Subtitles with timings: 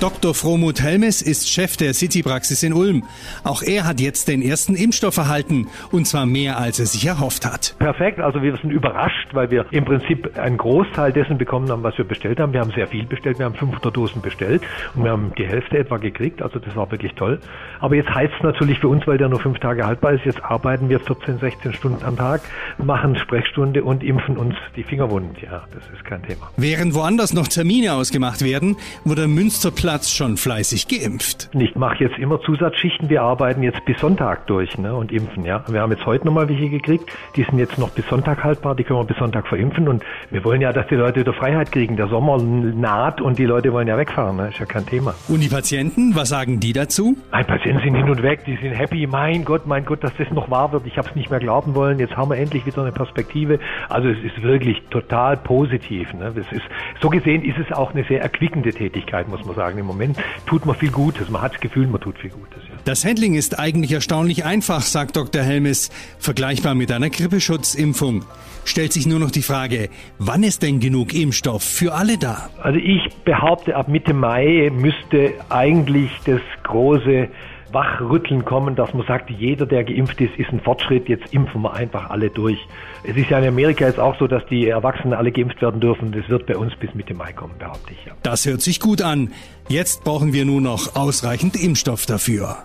[0.00, 0.34] Dr.
[0.34, 3.04] Fromuth Helmes ist Chef der City-Praxis in Ulm.
[3.44, 7.44] Auch er hat jetzt den ersten Impfstoff erhalten und zwar mehr, als er sich erhofft
[7.44, 7.74] hat.
[7.78, 11.98] Perfekt, also wir sind überrascht, weil wir im Prinzip einen Großteil dessen bekommen haben, was
[11.98, 12.54] wir bestellt haben.
[12.54, 14.62] Wir haben sehr viel bestellt, wir haben 500 Dosen bestellt
[14.94, 17.38] und wir haben die Hälfte etwa gekriegt, also das war wirklich toll.
[17.80, 20.42] Aber jetzt heißt es natürlich für uns, weil der nur fünf Tage haltbar ist, jetzt
[20.42, 22.40] arbeiten wir 14, 16 Stunden am Tag,
[22.78, 25.42] machen Sprechstunde und impfen uns die Finger wund.
[25.42, 26.50] Ja, das ist kein Thema.
[26.56, 31.50] Während woanders noch Termine ausgemacht werden, wurde Münsterplatz Platz schon fleißig geimpft.
[31.52, 33.08] Ich mache jetzt immer Zusatzschichten.
[33.08, 35.44] Wir arbeiten jetzt bis Sonntag durch ne, und impfen.
[35.44, 37.10] Ja, Wir haben jetzt heute nochmal welche gekriegt.
[37.34, 38.76] Die sind jetzt noch bis Sonntag haltbar.
[38.76, 39.88] Die können wir bis Sonntag verimpfen.
[39.88, 41.96] Und wir wollen ja, dass die Leute wieder Freiheit kriegen.
[41.96, 44.36] Der Sommer naht und die Leute wollen ja wegfahren.
[44.36, 44.50] Ne?
[44.50, 45.12] Ist ja kein Thema.
[45.26, 47.16] Und die Patienten, was sagen die dazu?
[47.36, 48.44] Die Patienten sind hin und weg.
[48.44, 49.08] Die sind happy.
[49.08, 50.86] Mein Gott, mein Gott, dass das noch wahr wird.
[50.86, 51.98] Ich habe es nicht mehr glauben wollen.
[51.98, 53.58] Jetzt haben wir endlich wieder eine Perspektive.
[53.88, 56.14] Also es ist wirklich total positiv.
[56.14, 56.30] Ne?
[56.32, 56.62] Das ist,
[57.00, 60.16] so gesehen ist es auch eine sehr erquickende Tätigkeit, muss man sagen im Moment
[60.46, 61.28] tut man viel Gutes.
[61.30, 62.62] Man hat das Gefühl, man tut viel Gutes.
[62.68, 62.76] Ja.
[62.84, 65.42] Das Handling ist eigentlich erstaunlich einfach, sagt Dr.
[65.42, 68.24] Helmes, vergleichbar mit einer Grippeschutzimpfung.
[68.64, 72.50] Stellt sich nur noch die Frage, wann ist denn genug Impfstoff für alle da?
[72.62, 77.28] Also ich behaupte, ab Mitte Mai müsste eigentlich das große
[77.72, 81.72] Wachrütteln kommen, dass man sagt, jeder, der geimpft ist, ist ein Fortschritt, jetzt impfen wir
[81.74, 82.58] einfach alle durch.
[83.04, 86.12] Es ist ja in Amerika jetzt auch so, dass die Erwachsenen alle geimpft werden dürfen.
[86.12, 88.04] Das wird bei uns bis Mitte Mai kommen, behaupte ich.
[88.06, 88.12] Ja.
[88.22, 89.32] Das hört sich gut an.
[89.68, 92.56] Jetzt brauchen wir nur noch ausreichend Impfstoff dafür.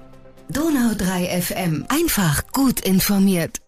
[0.50, 1.86] Donau 3 FM.
[1.90, 3.65] Einfach gut informiert.